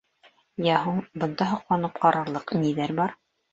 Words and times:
Йә 0.67 0.77
һуң, 0.85 0.97
бында 1.25 1.51
һоҡланып 1.53 2.01
ҡарарлыҡ 2.07 2.57
ниҙәр 2.65 2.97
бар? 3.05 3.19